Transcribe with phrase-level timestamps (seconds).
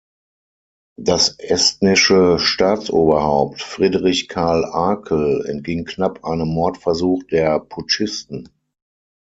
[0.97, 8.49] Das estnische Staatsoberhaupt, Friedrich Karl Akel, entging knapp einem Mordversuch der Putschisten.